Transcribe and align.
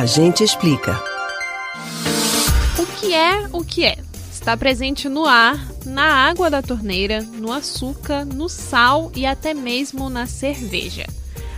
A 0.00 0.06
gente 0.06 0.42
explica. 0.42 0.98
O 2.78 2.86
que 2.86 3.12
é 3.12 3.46
o 3.52 3.62
que 3.62 3.84
é? 3.84 3.98
Está 4.32 4.56
presente 4.56 5.10
no 5.10 5.26
ar, 5.26 5.62
na 5.84 6.26
água 6.26 6.48
da 6.48 6.62
torneira, 6.62 7.20
no 7.20 7.52
açúcar, 7.52 8.24
no 8.24 8.48
sal 8.48 9.12
e 9.14 9.26
até 9.26 9.52
mesmo 9.52 10.08
na 10.08 10.24
cerveja. 10.24 11.04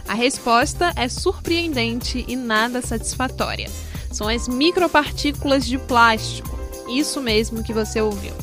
A 0.09 0.15
resposta 0.15 0.93
é 0.97 1.09
surpreendente 1.09 2.25
e 2.27 2.35
nada 2.35 2.83
satisfatória. 2.83 3.71
São 4.11 4.27
as 4.27 4.49
micropartículas 4.49 5.65
de 5.65 5.79
plástico. 5.79 6.59
Isso 6.89 7.21
mesmo 7.21 7.63
que 7.63 7.73
você 7.73 8.01
ouviu. 8.01 8.35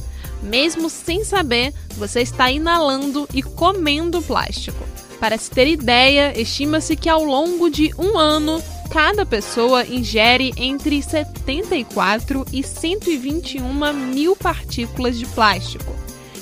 Mesmo 0.42 0.90
sem 0.90 1.26
saber, 1.26 1.74
você 1.98 2.22
está 2.22 2.50
inalando 2.50 3.28
e 3.34 3.44
comendo 3.44 4.22
plástico. 4.22 4.82
Para 5.20 5.38
se 5.38 5.52
ter 5.52 5.68
ideia, 5.68 6.40
estima-se 6.40 6.96
que 6.96 7.10
ao 7.10 7.26
longo 7.26 7.70
de 7.70 7.94
um 7.98 8.18
ano, 8.18 8.64
cada 8.90 9.26
pessoa 9.26 9.86
ingere 9.86 10.52
entre 10.58 11.02
74 11.02 12.46
e 12.52 12.64
121 12.64 13.94
mil 13.94 14.36
partículas 14.36 15.18
de 15.18 15.26
plástico. 15.28 15.96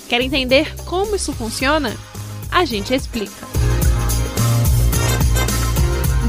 Quer 0.08 0.22
entender 0.22 0.74
como 0.86 1.16
isso 1.16 1.34
funciona? 1.34 1.96
A 2.50 2.64
gente 2.64 2.94
explica. 2.94 3.46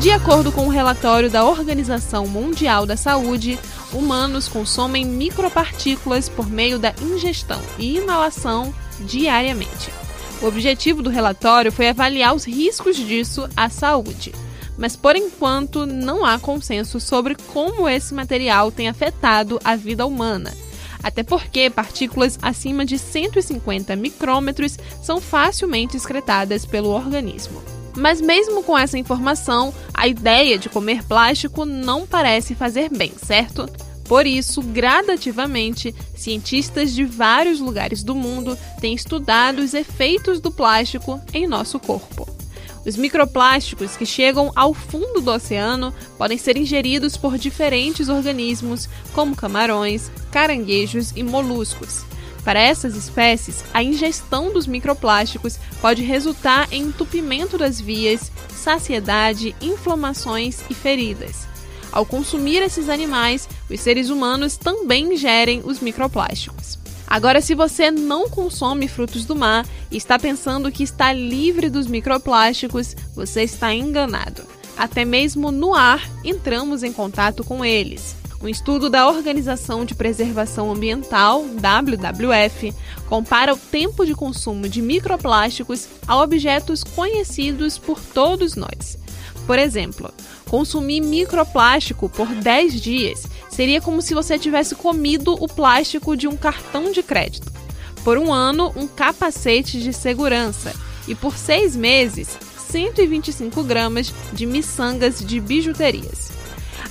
De 0.01 0.11
acordo 0.11 0.53
com 0.53 0.63
o 0.63 0.67
um 0.67 0.69
relatório 0.69 1.31
da 1.31 1.45
Organização 1.45 2.27
Mundial 2.27 2.87
da 2.87 2.97
Saúde, 2.97 3.59
humanos 3.93 4.49
consomem 4.49 5.05
micropartículas 5.05 6.29
por 6.29 6.49
meio 6.49 6.79
da 6.79 6.95
ingestão 7.01 7.61
e 7.79 7.97
inalação 7.97 8.73
diariamente. 9.01 9.91
O 10.41 10.47
objetivo 10.47 11.03
do 11.03 11.11
relatório 11.11 11.73
foi 11.73 11.89
avaliar 11.89 12.35
os 12.35 12.45
riscos 12.45 12.97
disso 12.97 13.49
à 13.57 13.69
saúde, 13.69 14.33
mas 14.79 14.97
por 14.97 15.17
enquanto 15.17 15.85
não 15.85 16.25
há 16.25 16.39
consenso 16.39 17.01
sobre 17.01 17.35
como 17.53 17.89
esse 17.89 18.15
material 18.15 18.71
tem 18.71 18.89
afetado 18.89 19.61
a 19.65 19.75
vida 19.75 20.07
humana. 20.07 20.55
Até 21.03 21.23
porque 21.23 21.69
partículas 21.69 22.39
acima 22.41 22.85
de 22.85 22.99
150 22.99 23.95
micrômetros 23.97 24.79
são 25.03 25.21
facilmente 25.21 25.97
excretadas 25.97 26.65
pelo 26.65 26.91
organismo. 26.91 27.63
Mas 27.97 28.21
mesmo 28.21 28.63
com 28.63 28.79
essa 28.79 28.97
informação, 28.97 29.75
a 29.93 30.07
ideia 30.07 30.57
de 30.57 30.69
comer 30.69 31.03
plástico 31.03 31.65
não 31.65 32.07
parece 32.07 32.55
fazer 32.55 32.89
bem, 32.91 33.13
certo? 33.21 33.69
Por 34.05 34.27
isso, 34.27 34.63
gradativamente, 34.63 35.95
cientistas 36.15 36.93
de 36.93 37.05
vários 37.05 37.61
lugares 37.61 38.03
do 38.03 38.15
mundo 38.15 38.57
têm 38.81 38.95
estudado 38.95 39.59
os 39.59 39.75
efeitos 39.75 40.41
do 40.41 40.51
plástico 40.51 41.21
em 41.35 41.47
nosso 41.47 41.79
corpo. 41.79 42.38
Os 42.89 42.97
microplásticos 42.97 43.99
que 43.99 44.07
chegam 44.07 44.51
ao 44.57 44.73
fundo 44.73 45.21
do 45.21 45.31
oceano 45.31 45.93
podem 46.17 46.39
ser 46.39 46.57
ingeridos 46.57 47.19
por 47.19 47.37
diferentes 47.37 48.09
organismos, 48.09 48.89
como 49.13 49.37
camarões, 49.37 50.11
caranguejos 50.33 51.13
e 51.15 51.23
moluscos. 51.23 52.07
Para 52.43 52.59
essas 52.59 52.97
espécies, 52.97 53.63
a 53.75 53.83
ingestão 53.83 54.51
dos 54.51 54.67
microplásticos 54.67 55.59
pode 55.83 56.03
resultar 56.03 56.67
em 56.73 56.85
entupimento 56.85 57.59
das 57.59 57.79
vias, 57.79 58.33
saciedade, 58.49 59.55
inflamações 59.61 60.63
e 60.71 60.75
feridas. 60.75 61.47
Ao 61.93 62.07
consumir 62.07 62.63
esses 62.63 62.89
animais, 62.89 63.47
os 63.69 63.81
seres 63.81 64.09
humanos 64.09 64.57
também 64.57 65.13
ingerem 65.13 65.61
os 65.63 65.81
microplásticos. 65.81 66.79
Agora, 67.09 67.41
se 67.41 67.55
você 67.55 67.91
não 67.91 68.29
consome 68.29 68.87
frutos 68.87 69.25
do 69.25 69.35
mar 69.35 69.67
e 69.91 69.97
está 69.97 70.19
pensando 70.19 70.71
que 70.71 70.83
está 70.83 71.11
livre 71.11 71.71
dos 71.71 71.87
microplásticos, 71.87 72.95
você 73.15 73.45
está 73.45 73.73
enganado. 73.73 74.43
Até 74.77 75.05
mesmo 75.07 75.51
no 75.51 75.75
ar 75.75 76.07
entramos 76.23 76.83
em 76.83 76.93
contato 76.93 77.43
com 77.43 77.65
eles. 77.65 78.15
Um 78.41 78.49
estudo 78.49 78.89
da 78.89 79.09
Organização 79.09 79.85
de 79.85 79.95
Preservação 79.95 80.71
Ambiental, 80.71 81.43
WWF, 81.43 82.73
compara 83.09 83.55
o 83.55 83.59
tempo 83.59 84.07
de 84.07 84.15
consumo 84.15 84.69
de 84.69 84.81
microplásticos 84.81 85.89
a 86.07 86.23
objetos 86.23 86.85
conhecidos 86.85 87.79
por 87.79 87.99
todos 87.99 88.55
nós. 88.55 88.97
Por 89.45 89.59
exemplo, 89.59 90.13
consumir 90.49 91.01
microplástico 91.01 92.09
por 92.09 92.27
10 92.27 92.81
dias 92.81 93.27
seria 93.51 93.81
como 93.81 94.03
se 94.03 94.15
você 94.15 94.39
tivesse 94.39 94.75
comido 94.75 95.35
o 95.35 95.47
plástico 95.47 96.17
de 96.17 96.27
um 96.27 96.37
cartão 96.37 96.91
de 96.91 97.03
crédito. 97.03 97.53
Por 98.03 98.17
um 98.19 98.33
ano, 98.33 98.73
um 98.77 98.87
capacete 98.87 99.81
de 99.81 99.93
segurança. 99.93 100.75
E 101.07 101.15
por 101.15 101.37
seis 101.37 101.75
meses, 101.75 102.39
125 102.71 103.63
gramas 103.65 104.13
de 104.33 104.47
miçangas 104.47 105.21
de 105.21 105.41
bijuterias. 105.41 106.31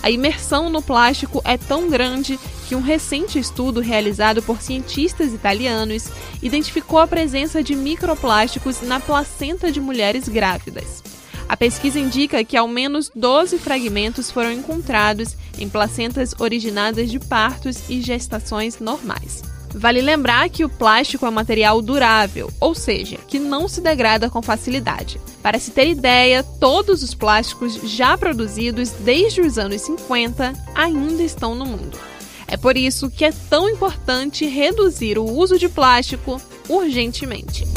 A 0.02 0.12
imersão 0.12 0.70
no 0.70 0.82
plástico 0.82 1.42
é 1.44 1.58
tão 1.58 1.90
grande 1.90 2.40
que 2.68 2.76
um 2.76 2.82
recente 2.82 3.40
estudo 3.40 3.80
realizado 3.80 4.42
por 4.42 4.62
cientistas 4.62 5.34
italianos 5.34 6.10
identificou 6.42 7.00
a 7.00 7.08
presença 7.08 7.64
de 7.64 7.76
microplásticos 7.76 8.82
na 8.82 9.00
placenta 9.00 9.72
de 9.72 9.80
mulheres 9.80 10.28
grávidas. 10.28 11.07
A 11.50 11.56
pesquisa 11.56 12.00
indica 12.00 12.44
que 12.44 12.58
ao 12.58 12.68
menos 12.68 13.10
12 13.16 13.58
fragmentos 13.58 14.30
foram 14.30 14.52
encontrados 14.52 15.36
em 15.58 15.70
placentas 15.70 16.36
originadas 16.40 17.10
de 17.10 17.20
partos 17.20 17.90
e 17.90 18.02
gestações 18.02 18.80
normais. 18.80 19.44
Vale 19.74 20.02
lembrar 20.02 20.50
que 20.50 20.66
o 20.66 20.70
plástico 20.70 21.26
é 21.26 21.30
um 21.30 21.34
material 21.34 21.82
durável, 21.82 22.52
ou 22.60 22.74
seja, 22.74 23.18
que 23.28 23.38
não 23.38 23.68
se 23.68 23.82
degrada 23.82 24.30
com 24.30 24.42
facilidade. 24.42 25.20
Para 25.42 25.60
se 25.60 25.72
ter 25.72 25.88
ideia, 25.88 26.44
todos 26.44 27.04
os 27.04 27.14
plásticos 27.14 27.76
já 27.84 28.18
produzidos 28.18 28.92
desde 28.92 29.42
os 29.42 29.58
anos 29.58 29.82
50 29.82 30.54
ainda 30.74 31.24
estão 31.24 31.54
no 31.54 31.66
mundo. 31.66 31.98
É 32.48 32.56
por 32.58 32.78
isso 32.78 33.10
que 33.10 33.26
é 33.26 33.32
tão 33.50 33.70
importante 33.70 34.46
reduzir 34.46 35.20
o 35.20 35.26
uso 35.26 35.60
de 35.60 35.68
plástico 35.68 36.42
urgentemente. 36.70 37.77